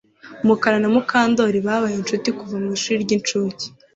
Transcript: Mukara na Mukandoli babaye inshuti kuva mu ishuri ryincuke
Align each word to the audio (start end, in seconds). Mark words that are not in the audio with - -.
Mukara 0.47 0.77
na 0.81 0.89
Mukandoli 0.93 1.59
babaye 1.67 1.95
inshuti 1.97 2.27
kuva 2.39 2.55
mu 2.63 2.69
ishuri 2.77 2.97
ryincuke 3.05 3.65